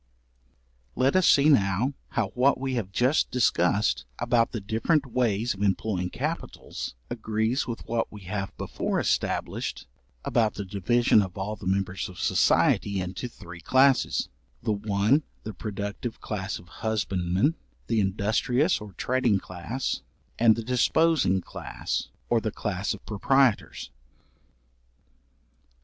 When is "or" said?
18.81-18.93, 22.27-22.41